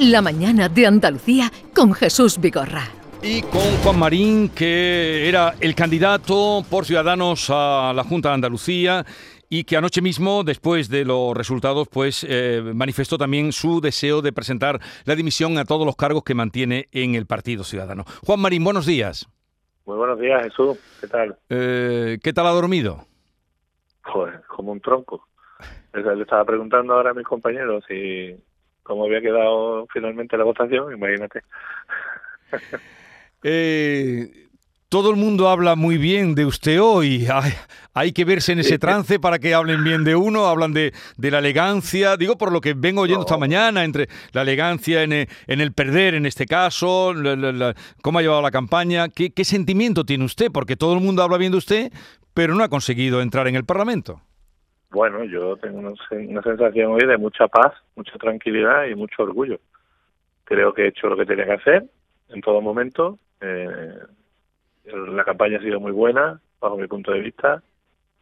[0.00, 2.84] La mañana de Andalucía con Jesús Vigorra.
[3.22, 9.04] Y con Juan Marín, que era el candidato por Ciudadanos a la Junta de Andalucía
[9.50, 14.32] y que anoche mismo, después de los resultados, pues eh, manifestó también su deseo de
[14.32, 18.04] presentar la dimisión a todos los cargos que mantiene en el Partido Ciudadano.
[18.24, 19.28] Juan Marín, buenos días.
[19.84, 20.78] Muy buenos días, Jesús.
[21.02, 21.36] ¿Qué tal?
[21.50, 23.04] Eh, ¿Qué tal ha dormido?
[24.04, 25.28] Joder, como un tronco.
[25.92, 28.34] Le estaba preguntando ahora a mis compañeros si
[28.82, 31.42] cómo había quedado finalmente la votación, imagínate.
[33.42, 34.48] eh,
[34.90, 37.28] todo el mundo habla muy bien de usted hoy.
[37.32, 37.52] Hay,
[37.94, 40.46] hay, que verse en ese trance para que hablen bien de uno.
[40.46, 42.16] Hablan de, de la elegancia.
[42.16, 43.26] Digo, por lo que vengo oyendo no.
[43.26, 47.52] esta mañana, entre la elegancia en el, en el perder, en este caso, la, la,
[47.52, 49.08] la, cómo ha llevado la campaña.
[49.08, 50.50] ¿Qué, ¿Qué sentimiento tiene usted?
[50.50, 51.92] Porque todo el mundo habla bien de usted,
[52.34, 54.20] pero no ha conseguido entrar en el Parlamento.
[54.90, 59.60] Bueno, yo tengo una, sensación hoy de mucha paz, mucha tranquilidad y mucho orgullo.
[60.44, 61.84] Creo que he hecho lo que tenía que hacer
[62.28, 63.18] en todo momento.
[63.40, 63.94] Eh,
[64.84, 67.62] la campaña ha sido muy buena, bajo mi punto de vista.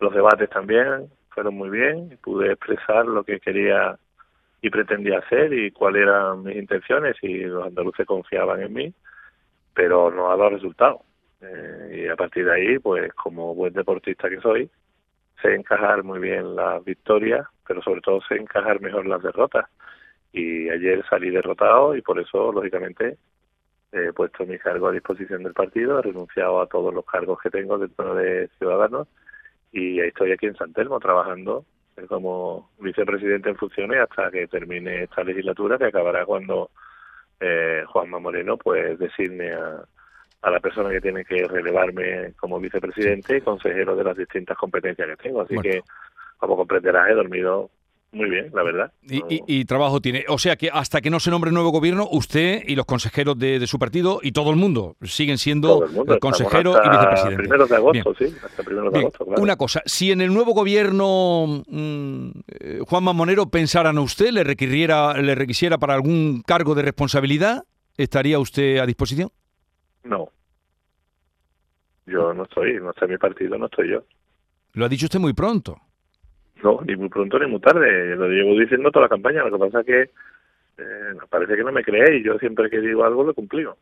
[0.00, 2.18] Los debates también fueron muy bien.
[2.22, 3.98] Pude expresar lo que quería
[4.62, 8.94] y pretendía hacer y cuáles eran mis intenciones y los andaluces confiaban en mí,
[9.74, 11.02] pero no ha dado resultado.
[11.42, 14.70] Eh, y a partir de ahí, pues como buen deportista que soy,
[15.44, 19.66] sé encajar muy bien las victorias, pero sobre todo sé encajar mejor las derrotas.
[20.32, 23.18] Y ayer salí derrotado y por eso, lógicamente,
[23.92, 27.50] he puesto mi cargo a disposición del partido, he renunciado a todos los cargos que
[27.50, 29.06] tengo dentro de Ciudadanos
[29.70, 31.64] y estoy aquí en San Telmo trabajando
[32.08, 36.70] como vicepresidente en funciones hasta que termine esta legislatura que acabará cuando
[37.38, 39.84] eh, Juanma Moreno pues designe a,
[40.44, 45.08] a la persona que tiene que relevarme como vicepresidente y consejero de las distintas competencias
[45.08, 45.40] que tengo.
[45.40, 45.70] Así bueno.
[45.70, 45.82] que,
[46.36, 47.70] como comprenderás, he dormido
[48.12, 48.92] muy bien, la verdad.
[49.02, 50.24] Y, y, y, trabajo tiene.
[50.28, 53.58] O sea que hasta que no se nombre nuevo gobierno, usted y los consejeros de,
[53.58, 57.36] de su partido y todo el mundo siguen siendo mundo, consejero y vicepresidente.
[57.36, 58.30] Primero de agosto, bien.
[58.30, 59.02] sí, hasta primero de bien.
[59.06, 59.24] agosto.
[59.24, 59.42] Claro.
[59.42, 62.28] Una cosa, si en el nuevo gobierno mmm,
[62.86, 67.64] Juan Mamonero pensaran a usted, le requiriera, le requisiera para algún cargo de responsabilidad,
[67.96, 69.30] ¿estaría usted a disposición?
[70.04, 70.28] No.
[72.06, 74.04] Yo no estoy, no está mi partido, no estoy yo.
[74.74, 75.80] Lo ha dicho usted muy pronto.
[76.62, 78.14] No, ni muy pronto ni muy tarde.
[78.16, 79.42] Lo llevo diciendo toda la campaña.
[79.44, 80.02] Lo que pasa es que
[80.78, 82.24] eh, parece que no me creéis.
[82.24, 83.76] Yo siempre que digo algo lo cumplido.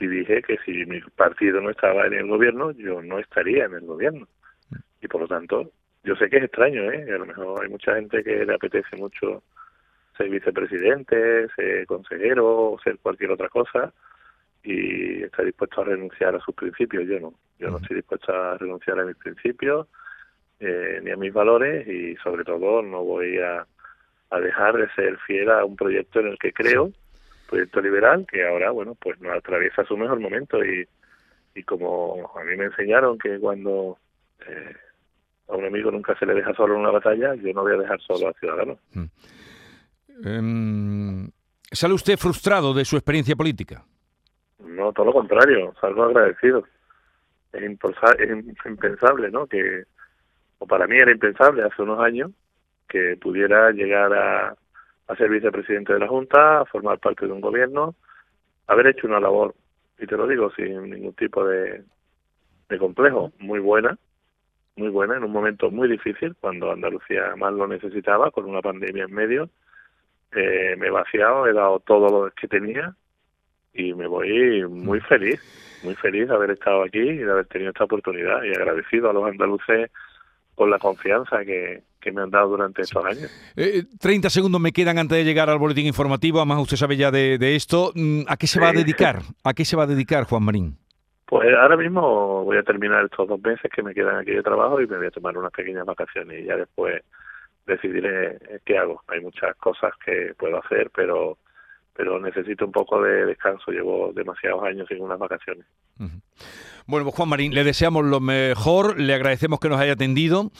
[0.00, 3.74] Y dije que si mi partido no estaba en el gobierno, yo no estaría en
[3.74, 4.26] el gobierno.
[5.00, 5.70] Y por lo tanto,
[6.02, 7.06] yo sé que es extraño, ¿eh?
[7.14, 9.44] A lo mejor hay mucha gente que le apetece mucho
[10.16, 13.92] ser vicepresidente, ser consejero, ser cualquier otra cosa
[14.66, 17.06] y está dispuesto a renunciar a sus principios.
[17.06, 19.86] Yo no, yo no estoy dispuesto a renunciar a mis principios
[20.58, 23.64] eh, ni a mis valores y sobre todo no voy a,
[24.30, 26.90] a, dejar de ser fiel a un proyecto en el que creo,
[27.48, 30.88] proyecto liberal, que ahora, bueno, pues nos atraviesa su mejor momento y,
[31.54, 33.98] y como a mí me enseñaron que cuando
[34.48, 34.74] eh,
[35.48, 37.78] a un amigo nunca se le deja solo en una batalla, yo no voy a
[37.78, 38.78] dejar solo a Ciudadanos.
[38.94, 39.04] Mm.
[40.24, 41.30] Um,
[41.70, 43.84] ¿Sale usted frustrado de su experiencia política?
[44.86, 46.64] No, todo lo contrario, salgo agradecido.
[47.52, 49.48] Es, es impensable, ¿no?
[49.48, 49.82] Que,
[50.58, 52.30] o para mí era impensable hace unos años,
[52.88, 54.56] que pudiera llegar a,
[55.08, 57.96] a ser vicepresidente de la Junta, a formar parte de un gobierno,
[58.68, 59.56] haber hecho una labor,
[59.98, 61.82] y te lo digo sin ningún tipo de,
[62.68, 63.98] de complejo, muy buena,
[64.76, 69.04] muy buena, en un momento muy difícil, cuando Andalucía más lo necesitaba, con una pandemia
[69.04, 69.50] en medio.
[70.30, 72.94] Eh, me he vaciado, he dado todo lo que tenía
[73.76, 75.40] y me voy muy feliz,
[75.82, 79.12] muy feliz de haber estado aquí y de haber tenido esta oportunidad y agradecido a
[79.12, 79.90] los andaluces
[80.54, 83.30] por la confianza que, que me han dado durante estos años.
[83.56, 87.10] Eh, 30 segundos me quedan antes de llegar al boletín informativo, además usted sabe ya
[87.10, 87.92] de, de esto.
[88.26, 89.18] ¿A qué se va a dedicar?
[89.44, 90.78] ¿A qué se va a dedicar Juan Marín?
[91.26, 94.80] Pues ahora mismo voy a terminar estos dos meses que me quedan aquí de trabajo
[94.80, 97.02] y me voy a tomar unas pequeñas vacaciones y ya después
[97.66, 99.02] decidiré qué hago.
[99.08, 101.36] Hay muchas cosas que puedo hacer, pero
[101.96, 103.70] pero necesito un poco de descanso.
[103.70, 105.64] Llevo demasiados años sin unas vacaciones.
[105.98, 106.20] Uh -huh.
[106.86, 110.52] Bueno, pues Juan Marín, le deseamos lo mejor, le agradecemos que nos haya atendido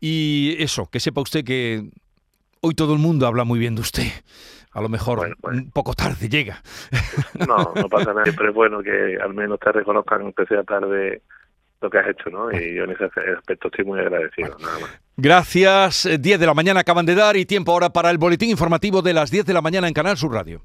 [0.00, 1.90] y eso, que sepa usted que
[2.60, 4.06] hoy todo el mundo habla muy bien de usted.
[4.72, 5.58] A lo mejor bueno, bueno.
[5.58, 6.62] un poco tarde llega.
[7.46, 8.24] No, no pasa nada.
[8.24, 11.22] Siempre es bueno que al menos te reconozcan, aunque sea tarde,
[11.80, 12.50] lo que has hecho, ¿no?
[12.50, 15.00] Y yo en ese aspecto estoy muy agradecido, nada más.
[15.16, 16.08] Gracias.
[16.18, 19.12] 10 de la mañana acaban de dar y tiempo ahora para el boletín informativo de
[19.12, 20.62] las 10 de la mañana en Canal Sur Radio.